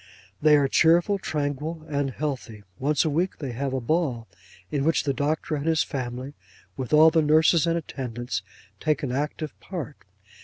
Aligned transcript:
They 0.41 0.57
are 0.57 0.67
cheerful, 0.67 1.19
tranquil, 1.19 1.85
and 1.87 2.09
healthy. 2.09 2.63
Once 2.79 3.05
a 3.05 3.09
week 3.11 3.37
they 3.37 3.51
have 3.51 3.71
a 3.71 3.79
ball, 3.79 4.27
in 4.71 4.83
which 4.83 5.03
the 5.03 5.13
Doctor 5.13 5.53
and 5.53 5.67
his 5.67 5.83
family, 5.83 6.33
with 6.75 6.91
all 6.91 7.11
the 7.11 7.21
nurses 7.21 7.67
and 7.67 7.77
attendants, 7.77 8.41
take 8.79 9.03
an 9.03 9.11
active 9.11 9.53
part. 9.59 9.97